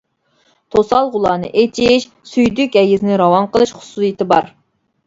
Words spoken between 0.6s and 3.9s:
توسالغۇلارنى ئېچىش، سۈيدۈك ھەيزنى راۋان قىلىش